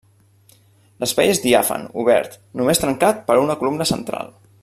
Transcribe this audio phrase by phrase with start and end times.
[1.03, 4.35] L’espai és diàfan, obert, només trencat per una columna central.